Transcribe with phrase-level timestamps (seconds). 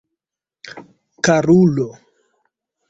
[1.25, 1.89] Karulo!